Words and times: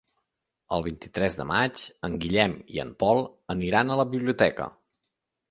El 0.77 0.85
vint-i-tres 0.85 1.37
de 1.41 1.45
maig 1.51 1.83
en 2.09 2.15
Guillem 2.23 2.57
i 2.77 2.81
en 2.85 2.95
Pol 3.05 3.23
aniran 3.57 3.91
a 3.91 4.01
la 4.03 4.09
biblioteca. 4.17 4.69